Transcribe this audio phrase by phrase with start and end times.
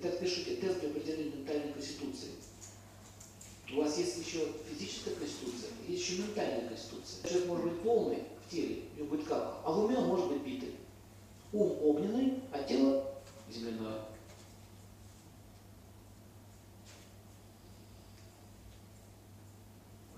[0.00, 2.28] Итак, пишите тест для определения ментальной конституции.
[3.72, 7.28] У вас есть еще физическая конституция, есть еще ментальная конституция.
[7.28, 10.28] Человек может быть полный в теле, у него будет как, а в уме он может
[10.28, 10.76] быть битый.
[11.52, 13.12] Ум огненный, а тело
[13.50, 14.04] земляное.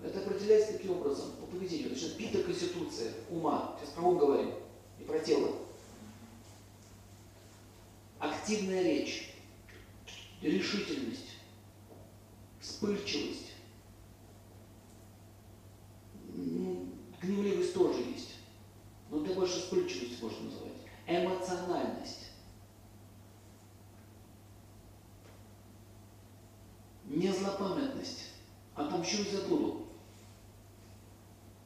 [0.03, 1.89] Это определяется таким образом по поведению.
[1.89, 3.75] Значит, бита конституция ума.
[3.79, 4.53] Сейчас про ум говорим
[4.99, 5.55] и про тело.
[8.19, 9.30] Активная речь,
[10.41, 11.37] решительность,
[12.59, 13.51] вспыльчивость.
[16.33, 16.87] Ну,
[17.21, 18.35] Гневливость тоже есть.
[19.09, 20.71] Но это больше вспыльчивость можно назвать.
[21.07, 22.31] Эмоциональность.
[27.05, 28.29] Не злопамятность.
[28.73, 29.87] Отомщу и забуду.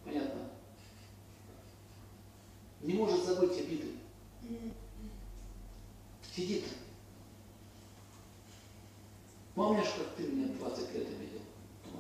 [0.04, 0.50] Понятно?
[2.82, 3.94] Не может забыть обиды.
[6.36, 6.66] Сидит.
[9.56, 11.40] Помнишь, как ты меня 20 лет обидел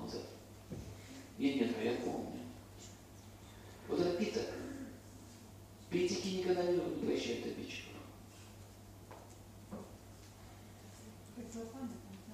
[0.01, 0.23] назад?
[1.37, 2.41] Я нет, а я помню.
[3.87, 4.41] Вот это пита.
[5.89, 7.93] Критики никогда не, прощают обидчиков.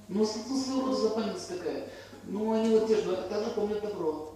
[0.07, 1.87] Ну, ну, злопамятность такая.
[2.23, 4.33] Ну, они вот те же, также помнят добро.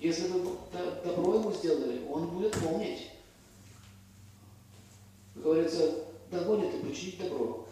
[0.00, 0.56] Если вы
[1.04, 3.10] добро ему сделали, он будет помнить.
[5.34, 7.66] Как говорится, догонит и починить добро.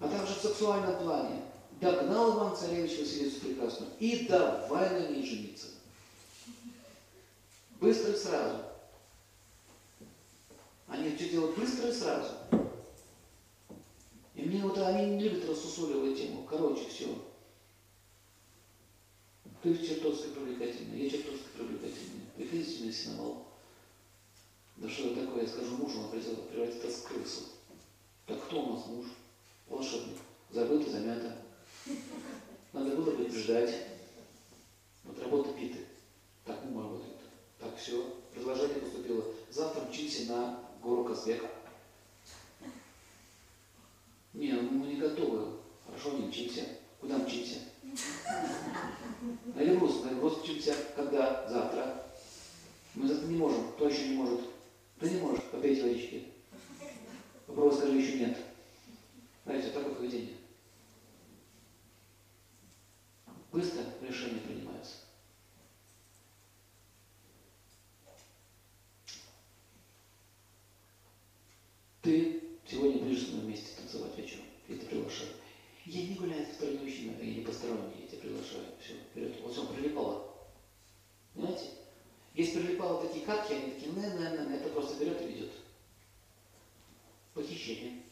[0.00, 1.42] А также в сексуальном плане.
[1.80, 5.68] Догнал Иван Царевич Василису Прекрасную и давай на ней жениться.
[7.80, 8.58] Быстро и сразу.
[10.86, 12.34] Они все делают быстро и сразу.
[14.34, 16.46] И мне вот они не любят рассусоливать тему.
[16.48, 17.06] Короче, все.
[19.62, 22.26] Ты чертовски привлекательная, я чертовски привлекательная.
[22.36, 23.46] Приходите мне синовал.
[24.76, 27.44] Да что это такое, я скажу мужу, он превратит в крысу.
[28.26, 29.06] Так кто у нас муж?
[29.68, 30.16] Волшебник.
[30.52, 31.36] Забыто, замято.
[32.72, 33.74] Надо было предупреждать.
[35.04, 35.78] Вот работа питы.
[36.44, 37.16] Так ум работает.
[37.58, 38.16] Так, все.
[38.34, 39.24] Предложение поступило.
[39.50, 41.44] Завтра мчимся на гору Казбек.
[44.32, 45.58] Не, ну мы не готовы.
[45.86, 46.64] Хорошо, не мчимся.
[47.00, 47.58] Куда мчимся?
[49.54, 50.04] На Эльбрус.
[50.04, 50.76] На Эльбрус мчимся.
[50.96, 51.48] Когда?
[51.48, 52.06] Завтра.
[52.94, 53.72] Мы завтра не можем.
[53.72, 54.40] Кто еще не может?
[54.98, 55.44] Ты не можешь.
[55.44, 56.28] Попейте водички.
[57.46, 58.38] Попробуй скажи, еще нет.
[59.44, 60.36] Знаете, такое поведение.
[63.50, 64.94] Быстро решения принимаются.
[72.02, 74.44] Ты сегодня будешь со мной вместе танцевать вечером.
[74.68, 75.30] Я тебя приглашаю.
[75.86, 78.66] Я не гуляю с посторонними мужчинами, я не посторонний, я тебя приглашаю.
[78.80, 79.40] Все, вперед.
[79.42, 80.36] Вот все, прилипало.
[81.34, 81.70] Понимаете?
[82.34, 85.50] Есть прилипало такие катки, они такие, не, не, не, это просто берет и ведет.
[87.34, 88.02] Похищение.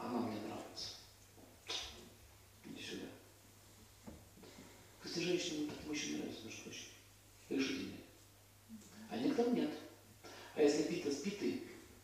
[0.00, 0.94] Она мне нравится.
[2.64, 3.06] Иди сюда.
[5.00, 6.84] Кстати, женщинам таким очень нравится, между прочим.
[7.48, 8.00] Решительные.
[9.10, 9.70] А некоторым нет.
[10.54, 11.62] А если пита с питой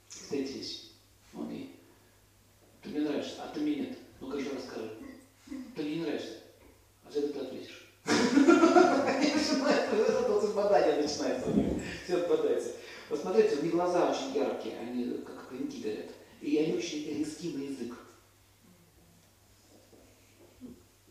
[0.09, 0.91] встретились,
[1.35, 1.71] он и
[2.83, 3.99] ты мне нравишься, а ты мне нет.
[4.21, 4.91] Ну-ка еще раз скажи.
[5.77, 6.41] Ты мне не нравишься.
[7.05, 7.89] А за это ты ответишь.
[8.05, 8.15] Это
[10.55, 11.81] бадание начинается у него.
[12.05, 12.73] Все отпадается.
[13.09, 16.11] Вот смотрите, у них глаза очень яркие, они как огоньки горят.
[16.41, 17.95] И они очень резки на язык.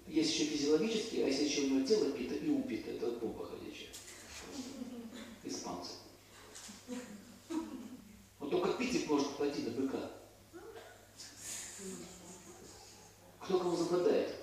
[0.05, 3.19] Есть еще физиологические, а если еще у него тело пита и ум пита, это вот
[3.19, 3.89] бомба ходячая.
[5.43, 5.91] Испанцы.
[8.39, 10.11] Вот только Питер может пойти на быка.
[13.39, 14.35] Кто кого загадает?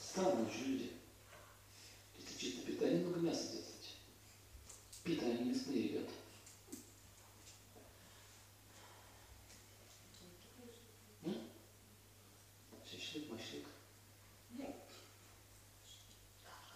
[0.00, 0.92] Странные же люди.
[2.16, 3.64] Если чисто пита, они много мяса делают.
[5.04, 6.10] Пита, они мясные ребята.
[11.24, 11.34] М?
[12.90, 13.66] Шашлык, машлык.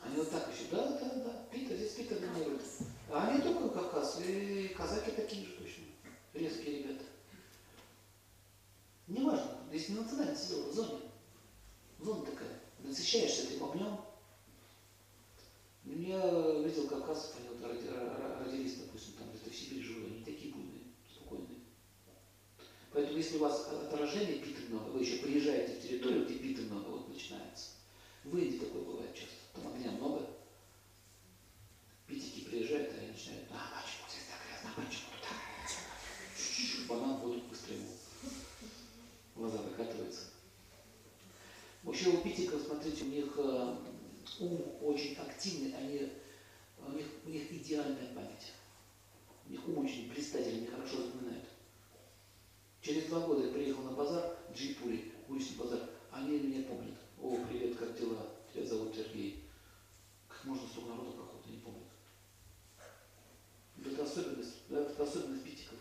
[0.03, 2.63] Они вот так еще, да, да, да, пита, здесь пита доминирует.
[3.11, 5.85] А они только Кавказ, и казаки такие же точно,
[6.35, 7.05] резкие ребята.
[9.99, 11.01] Не национальность дело, в зоне.
[11.99, 13.99] Зона такая, насыщаешься этим огнем.
[15.85, 20.23] Я видел кавказцев, они вот роди- ро- родились, допустим, там где-то в Сибири живут, они
[20.23, 21.59] такие буйные, спокойные.
[22.93, 26.91] Поэтому если у вас отражение питы много, вы еще приезжаете в территорию, где питы много,
[26.91, 27.71] вот начинается.
[28.23, 30.27] В Индии такое бывает часто, там огня много.
[32.07, 36.87] Питики приезжают, и они начинают, а почему здесь так грязно, а почему тут так грязно?»
[36.89, 37.99] Банан в воду быстро ему.
[39.39, 40.23] Глаза выкатываются.
[41.99, 43.77] Вообще у питиков, смотрите, у них э,
[44.39, 46.13] ум очень активный, они,
[46.87, 48.53] у, них, у них идеальная память.
[49.45, 51.49] У них ум очень блистательный, они хорошо запоминают.
[52.83, 55.91] Через два года я приехал на базар, Джипури, уличный базар.
[56.13, 56.95] Они меня помнят.
[57.21, 58.29] О, привет, как дела?
[58.55, 59.43] Тебя зовут Сергей.
[60.29, 61.83] Как можно столько народу проходит, они помнят.
[63.85, 65.79] Это особенность, да, это особенность питиков.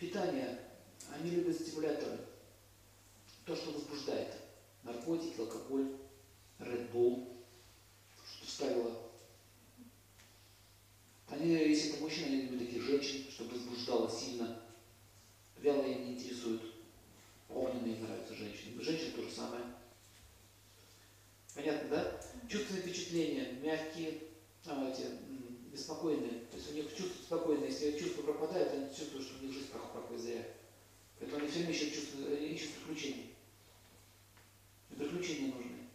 [0.00, 0.58] Питание.
[1.12, 2.23] Они любят стимуляторы.
[3.44, 4.34] То, что возбуждает.
[4.82, 5.96] Наркотики, алкоголь,
[6.58, 7.28] Red Bull,
[8.26, 9.04] что вставило.
[11.28, 14.60] Они, если это мужчина, они любят таких женщин, чтобы возбуждало сильно.
[15.58, 16.62] Вяло им не интересуют.
[17.48, 18.82] Огненные нравятся женщины.
[18.82, 19.64] Женщины то же самое.
[21.54, 22.20] Понятно, да?
[22.48, 24.20] Чувственные впечатления, мягкие,
[24.66, 25.06] а, эти,
[25.72, 26.40] беспокойные.
[26.50, 27.68] То есть у них чувство спокойное.
[27.68, 30.46] Если чувство пропадает, они чувствуют, что у них жизнь проходит зря.
[31.18, 33.26] Поэтому они все время ищут приключения.
[34.90, 35.88] И приключения нужны.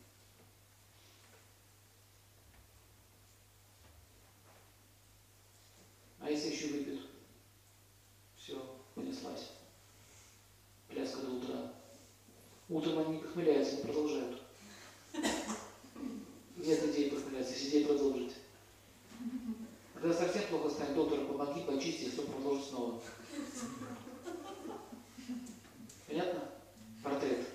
[6.20, 7.08] А если еще выпьют?
[8.38, 9.52] Все, понеслась.
[10.88, 11.74] Пляска до утра.
[12.68, 14.42] Утром они не похмеляются, они продолжают.
[16.56, 18.34] Нет идеи похмеляться, есть идея продолжить.
[19.94, 23.02] Когда совсем плохо станет, доктор, помоги, почисти, все продолжить снова.
[26.08, 26.50] Понятно?
[27.04, 27.48] Портрет.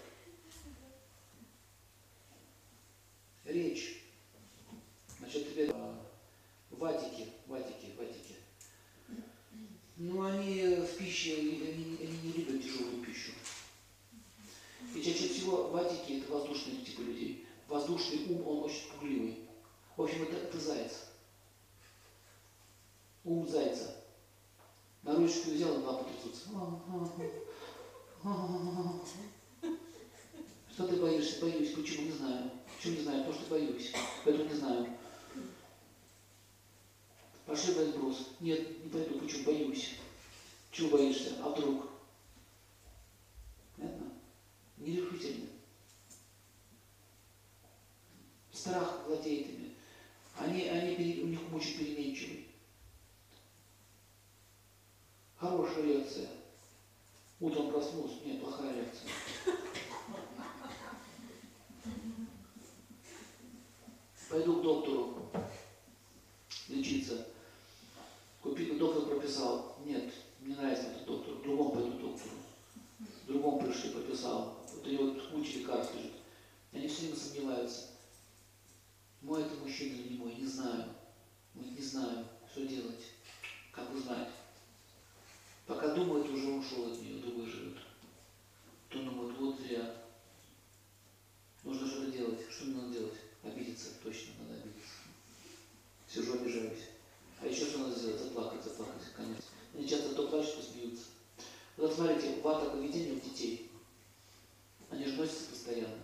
[3.45, 4.03] Речь.
[5.19, 5.73] Значит, тебе
[6.71, 8.35] ватики, ватики, ватики.
[9.97, 13.33] Ну, они в пище, они, они не любят тяжелую пищу.
[14.95, 17.47] И чаще всего ватики– это воздушные типы людей.
[17.69, 19.39] Воздушный ум, он очень пугливый.
[19.97, 21.07] В общем, это, это заяц.
[23.25, 23.97] Ум зайца.
[25.03, 26.49] На ручку взял, и трясутся.
[30.73, 31.41] Что ты боишься?
[31.41, 31.73] Боюсь.
[31.73, 32.07] Почему?
[32.07, 32.51] Не знаю.
[32.77, 33.25] Почему не знаю?
[33.25, 33.93] Потому что боюсь.
[34.25, 34.87] Поэтому не знаю.
[37.47, 38.29] Пошли в брус.
[38.41, 39.19] Нет, не пойду.
[39.21, 39.45] Почему?
[39.45, 39.95] Боюсь.
[40.71, 41.37] Чего боишься?
[41.43, 41.87] А вдруг?
[43.77, 44.13] Понятно?
[44.79, 45.47] Нерешительно.
[48.53, 49.75] Страх владеет ими.
[50.37, 52.44] Они, они, у них очень переменчивый.
[55.45, 56.29] Хорошая реакция.
[57.39, 59.11] Утром проснулся, нет, плохая реакция.
[64.31, 65.31] Пойду к доктору
[66.69, 67.27] лечиться.
[68.41, 69.77] Купил, доктор прописал.
[69.85, 71.35] Нет, не нравится этот доктор.
[71.43, 72.37] Другому пойду к доктору.
[73.27, 74.65] Другому пришли, прописал.
[74.73, 76.13] Вот него вот куча лекарств лежит.
[76.73, 77.83] Они все время сомневаются.
[79.21, 80.87] Мой это мужчина или не мой, не знаю.
[81.55, 83.05] Не знаем, что делать.
[83.73, 84.31] Как узнать?
[85.67, 87.79] Пока думает, уже ушел от нее, другой живет.
[88.91, 89.95] То думает, вот зря.
[91.63, 92.41] Нужно что-то делать.
[92.51, 93.15] Что мне надо делать?
[93.43, 93.89] Обидеться.
[94.03, 94.93] Точно надо обидеться.
[96.07, 96.91] Сижу, обижаюсь.
[97.41, 98.21] А еще что надо сделать?
[98.21, 99.39] Заплакать, заплакать, конец.
[99.75, 101.07] Они часто то плачут, то смеются.
[101.79, 103.71] Вот смотрите, вата поведения у детей.
[104.91, 105.99] Они же носятся постоянно.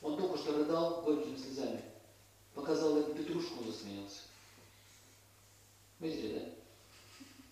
[0.00, 1.82] Он только что рыдал горькими слезами.
[2.54, 4.22] Показал эту петрушку, он засмеялся.
[6.06, 6.54] Видели,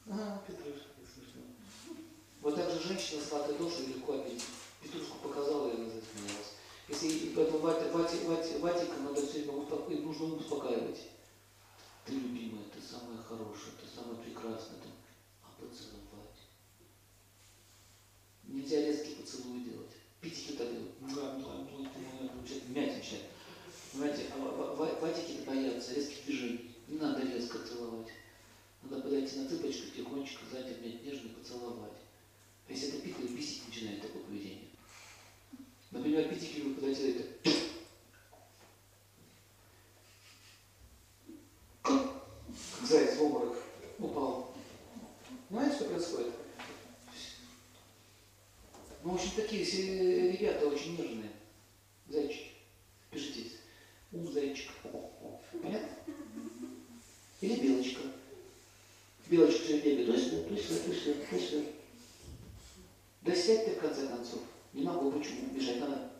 [0.06, 0.14] да?
[0.14, 1.42] А, петрушка, как смешно.
[2.40, 4.44] Вот так же женщина сладкой душой легко обидеть.
[4.80, 6.54] Петрушку показала, и она засмеялась.
[6.88, 11.00] Если поэтому Ватя, Ватя, Ватя, Ватика надо все время успокоить, нужно успокаивать.
[12.06, 14.78] Ты любимая, ты самая хорошая, ты самая прекрасная.
[14.78, 14.88] Ты...
[15.42, 16.38] А поцеловать.
[18.44, 19.90] Нельзя резкие поцелуи делать.
[20.56, 21.00] Так делают.
[21.00, 23.26] Начинает мять начинает.
[23.90, 26.76] Понимаете, а ватики боятся резких движений.
[26.86, 28.12] Не надо резко целовать.
[28.90, 31.92] Надо подойти на цыпочках, тихонечко сзади обнять нежно и поцеловать.
[32.68, 34.68] А если это питик, бесить начинает такое поведение.
[35.90, 37.50] Например, питики любят подойти и это
[42.82, 43.56] Заяц в обморок
[43.98, 44.54] упал.
[45.48, 46.34] Знаете, что происходит?
[49.02, 49.18] Ну,
[49.64, 51.30] все ребята очень нежные.
[52.08, 52.50] Зайчики.
[53.10, 53.50] Пишите.
[54.12, 54.70] Ум зайчик.
[55.62, 55.88] Понятно?
[57.40, 58.00] Или белочка.
[59.26, 60.06] Белочка бегает.
[60.06, 61.66] То сюда, то сюда, то сюда, то сюда.
[63.22, 64.42] Да сядь ты в конце концов.
[64.72, 65.48] Не могу, почему?
[65.54, 66.10] Бежать надо.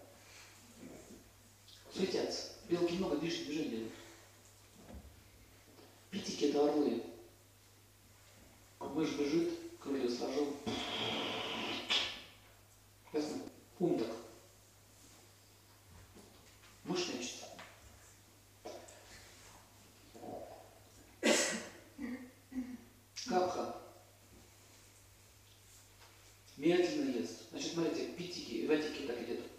[23.34, 23.74] Капха.
[26.56, 27.50] Медленно ест.
[27.50, 29.53] Значит, смотрите, питики, ватики так идет.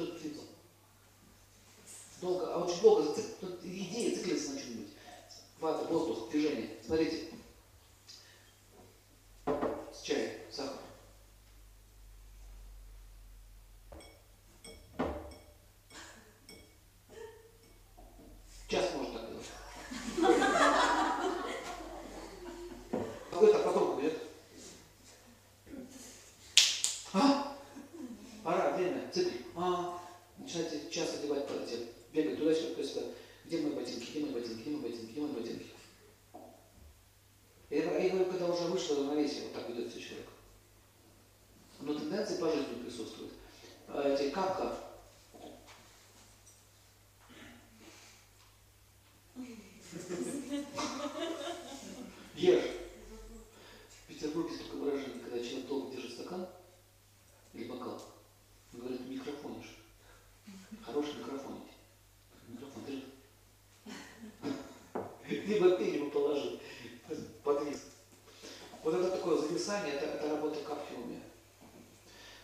[0.00, 0.42] что-то типа.
[2.22, 3.59] Долго, а очень долго зацикливаться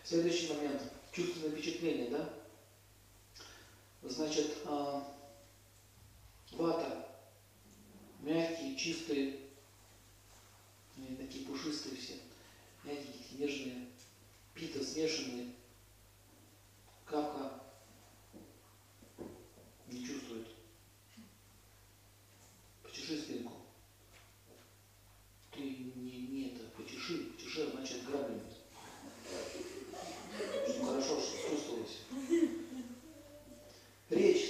[0.06, 0.80] Следующий момент.
[1.10, 2.28] Чувственное впечатление, да?
[4.04, 5.02] Значит, а,
[6.52, 7.08] вата,
[8.20, 9.25] мягкий, чистый.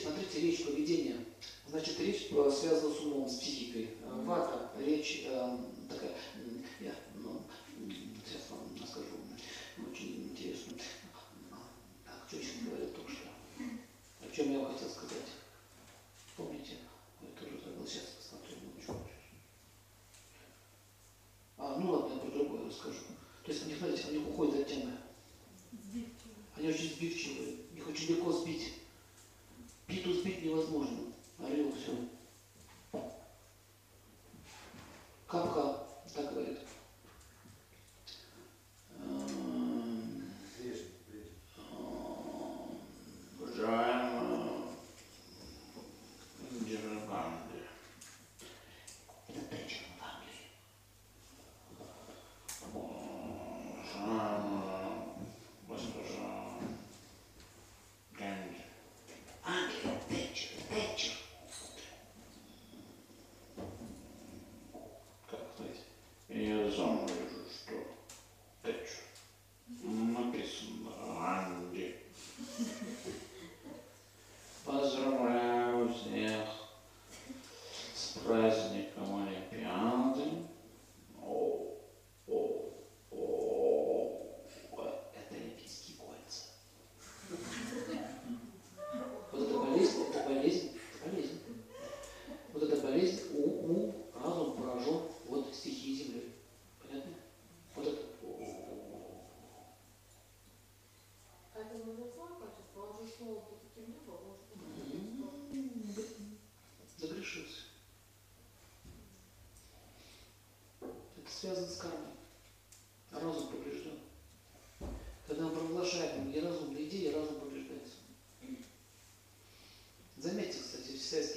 [0.07, 1.17] смотрите, речь, поведения,
[1.69, 3.91] Значит, речь э, связана с умом, с психикой.
[4.03, 6.13] Э, вата, речь эм, такая,
[6.81, 7.43] я, ну,
[8.25, 9.07] сейчас вам скажу,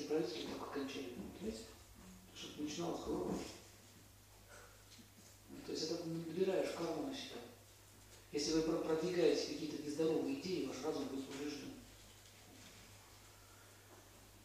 [0.09, 1.65] избавиться только окончание, понимаете?
[2.35, 3.35] Чтобы начиналось хорошо.
[5.49, 7.37] Ну, то есть это набираешь карму на себя.
[8.31, 11.73] Если вы продвигаете какие-то нездоровые идеи, ваш разум будет поврежден.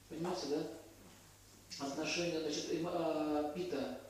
[0.09, 1.87] Понимаете, да?
[1.87, 4.01] Отношения, значит, эмо, а, пита,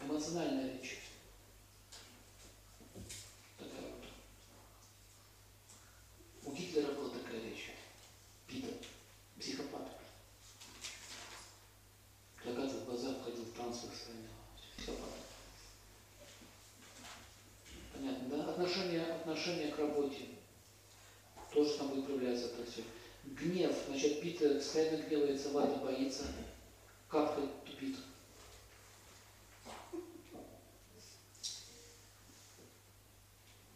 [0.00, 1.00] эмоциональная речь.